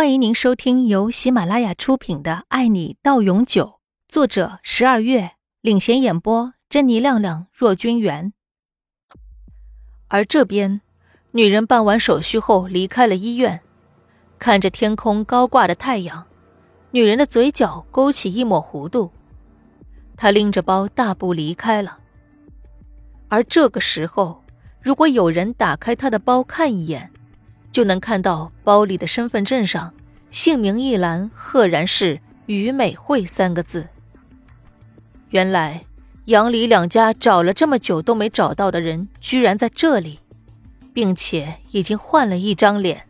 [0.00, 3.66] 欢迎您收听由喜马拉雅出品的《爱你到永久》，
[4.08, 8.32] 作者十二月领衔演播，珍妮、亮亮、若君元。
[10.08, 10.80] 而这边，
[11.32, 13.60] 女人办完手续后离开了医院，
[14.38, 16.26] 看着天空高挂的太阳，
[16.92, 19.12] 女人的嘴角勾起一抹弧度。
[20.16, 21.98] 她拎着包大步离开了。
[23.28, 24.42] 而这个时候，
[24.80, 27.12] 如果有人打开她的包看一眼，
[27.72, 29.94] 就能看到包里的身份证上，
[30.30, 33.86] 姓名一栏赫然是于美惠三个字。
[35.30, 35.84] 原来
[36.24, 40.18] 杨李两家找了这么久都没找到的人，居然在这里，
[40.92, 43.06] 并且已经换了一张脸。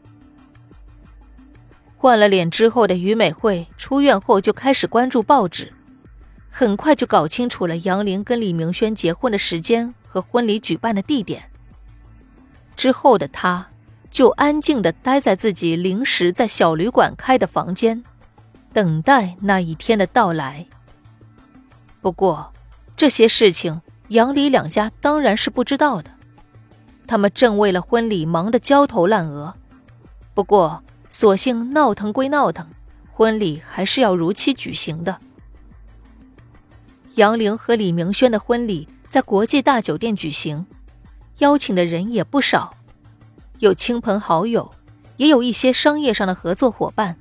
[1.97, 5.73] 换了脸之后的于美惠出院后就开始关注报纸，
[6.51, 11.51] 很快就搞清楚了杨玲跟李明轩结婚的时间和婚礼举办的地点。
[12.77, 13.67] 之后的她。
[14.11, 18.03] 就安静地待在自己临时在小旅馆开的房间，
[18.73, 20.67] 等待那一天的到来。
[22.01, 22.53] 不过，
[22.97, 26.11] 这些事情杨李两家当然是不知道的。
[27.07, 29.55] 他们正为了婚礼忙得焦头烂额。
[30.35, 32.67] 不过，索性闹腾归闹腾，
[33.13, 35.19] 婚礼还是要如期举行的。
[37.15, 40.67] 杨玲和李明轩的婚礼在国际大酒店举行，
[41.39, 42.77] 邀请的人也不少。
[43.61, 44.73] 有亲朋好友，
[45.19, 47.19] 也有一些商业上的合作伙伴，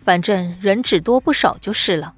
[0.00, 2.14] 反正人只多不少就是了。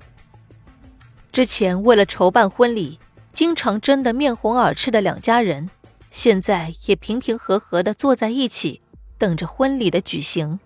[1.32, 3.00] 之前为了筹办婚礼，
[3.32, 5.70] 经常争得面红耳赤的两家人，
[6.10, 8.82] 现在也平平和和的坐在一起，
[9.16, 10.60] 等着婚礼的举行。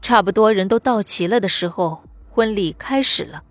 [0.00, 3.42] 差不多人都到齐了的时候，婚礼开始了。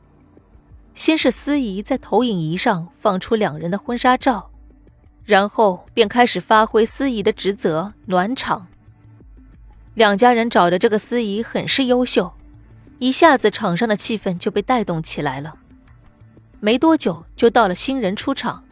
[0.96, 4.52] 先是司仪在投影仪上放出两人的婚纱照。
[5.26, 8.68] 然后便开始发挥司仪的职责，暖场。
[9.94, 12.34] 两家人找的这个司仪很是优秀，
[13.00, 15.56] 一下子场上的气氛就被带动起来了。
[16.60, 18.64] 没多久就到了新人出场，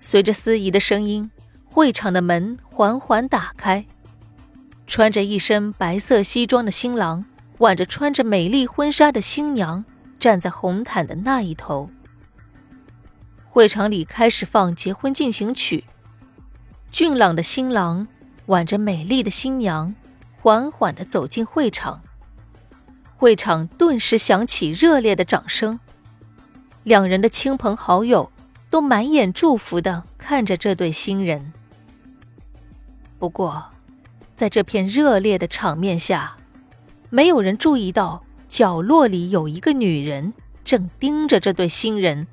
[0.00, 1.30] 随着司仪的声音，
[1.64, 3.86] 会场的门缓缓打开，
[4.86, 7.24] 穿着一身白色西装的新郎
[7.58, 9.84] 挽着穿着美丽婚纱的新娘
[10.20, 11.88] 站在红毯的那一头。
[13.54, 15.84] 会场里开始放结婚进行曲，
[16.90, 18.08] 俊朗的新郎
[18.46, 19.94] 挽着美丽的新娘，
[20.40, 22.02] 缓缓地走进会场。
[23.14, 25.78] 会场顿时响起热烈的掌声，
[26.82, 28.32] 两人的亲朋好友
[28.70, 31.52] 都满眼祝福地看着这对新人。
[33.20, 33.66] 不过，
[34.34, 36.36] 在这片热烈的场面下，
[37.08, 42.26] 没有人注意到角落里有一个女人正盯着这对新人。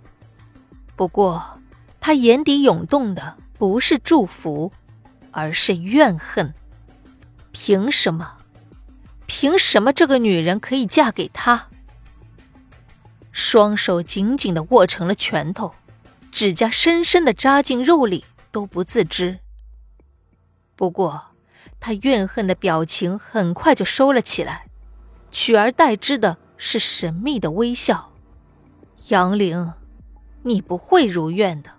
[1.01, 1.59] 不过，
[2.00, 4.72] 他眼底涌动的不是祝福，
[5.31, 6.53] 而是怨恨。
[7.51, 8.38] 凭什么？
[9.25, 11.69] 凭什么这个女人可以嫁给他？
[13.31, 15.73] 双手紧紧的握成了拳头，
[16.31, 19.39] 指甲深深的扎进肉里都不自知。
[20.75, 21.29] 不过，
[21.79, 24.68] 他怨恨的表情很快就收了起来，
[25.31, 28.12] 取而代之的是神秘的微笑。
[29.07, 29.73] 杨玲。
[30.44, 31.69] 你不会如愿的。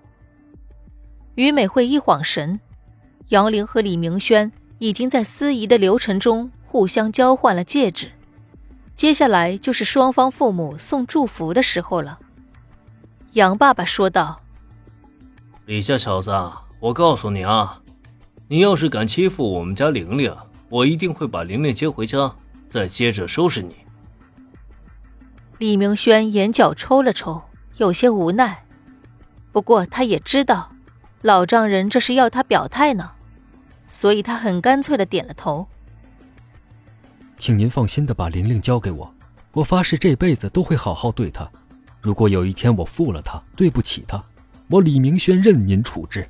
[1.34, 2.60] 于美惠一晃神，
[3.28, 8.12] 杨玲和李明轩已经在司仪的流程中互相交换了戒指，
[8.94, 12.18] 接下来就是双方父母送祝福的时候了。
[13.32, 14.42] 杨爸爸说道
[15.64, 16.30] ：“李家小子，
[16.80, 17.80] 我告诉你啊，
[18.48, 20.36] 你要是敢欺负我们家玲玲，
[20.68, 22.36] 我一定会把玲玲接回家，
[22.68, 23.76] 再接着收拾你。”
[25.56, 27.40] 李明轩眼角抽了抽。
[27.78, 28.64] 有些无奈，
[29.50, 30.72] 不过他也知道
[31.22, 33.12] 老丈人这是要他表态呢，
[33.88, 35.66] 所以他很干脆的点了头。
[37.38, 39.14] 请您放心的把玲玲交给我，
[39.52, 41.50] 我发誓这辈子都会好好对她。
[42.00, 44.22] 如果有一天我负了她，对不起她，
[44.68, 46.28] 我李明轩任您处置。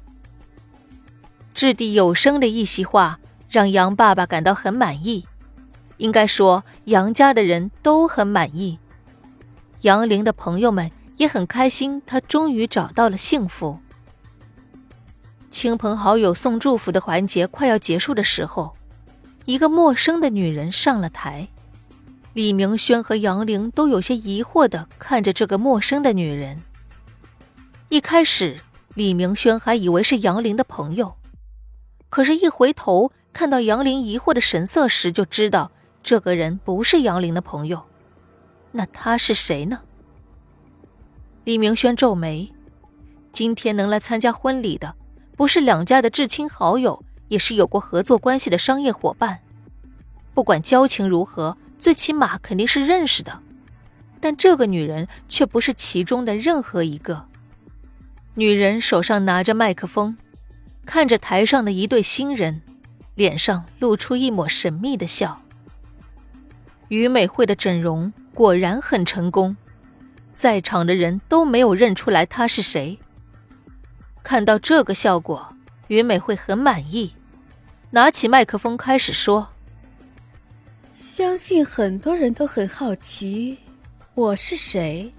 [1.54, 3.19] 掷地有声的一席话
[3.50, 5.26] 让杨爸爸感到很满意，
[5.97, 8.78] 应该说杨家的人都很满意。
[9.80, 10.91] 杨玲的朋友们。
[11.16, 13.78] 也很开心，他终于找到了幸福。
[15.50, 18.74] 亲朋好友送祝福的环节快要结束的时候，
[19.44, 21.48] 一个陌生的女人上了台。
[22.32, 26.62] 李明轩和杨玲都有些疑惑的看着这个陌生的女人。
[27.91, 28.60] 一开始，
[28.94, 31.14] 李明轩还以为是杨玲的朋友，
[32.09, 35.70] 可是，一回头看到杨玲疑惑的神色时，就知道
[36.03, 37.82] 这个人不是杨玲的朋友。
[38.70, 39.82] 那他是谁呢？
[41.44, 42.53] 李明轩皱眉，
[43.33, 44.94] 今天能来参加婚礼的，
[45.36, 49.41] 不是两家的至亲好友，也是有过合作关系的商业伙伴。
[50.34, 53.41] 不管交情如何，最起码肯定是认识的。
[54.21, 57.27] 但这个女人却不是其中的任何一个。
[58.34, 60.16] 女人手上拿着麦克风，
[60.86, 62.62] 看着台上的一对新人，
[63.16, 65.42] 脸上露出一抹神秘的笑。
[66.86, 69.56] 于美惠的整容果然很成功，
[70.34, 72.99] 在场的人都没有认出来他是谁。
[74.23, 75.55] 看到这个效果，
[75.89, 77.15] 于美惠很满意，
[77.91, 79.49] 拿起麦克风开始说
[80.95, 83.59] ：“相信很多人都很好奇
[84.15, 85.13] 我是谁，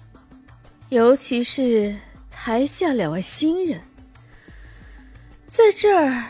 [0.89, 1.95] 尤其是
[2.31, 3.81] 台下两位新人。
[5.49, 6.29] 在这儿，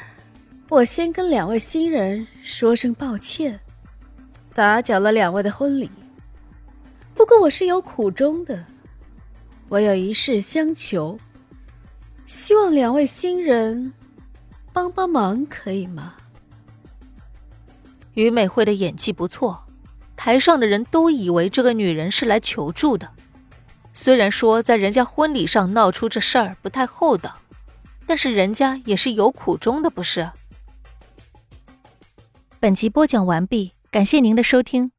[0.70, 3.60] 我先跟两位新人说声抱歉，
[4.54, 5.90] 打搅了两位的婚礼。
[7.14, 8.66] 不过我是有苦衷的，
[9.74, 11.20] 我有一事相求。”
[12.28, 13.92] 希望两位新人
[14.72, 16.14] 帮帮忙，可以吗？
[18.14, 19.66] 于美惠的演技不错，
[20.16, 23.10] 台上的人都以为这个女人是来求助的。
[23.94, 27.40] 虽然说在人家婚礼上闹出这事儿不太厚道，
[28.06, 30.30] 但是人家也是有苦衷的，不是？
[32.60, 34.92] 本集播讲完毕，感谢您的收听。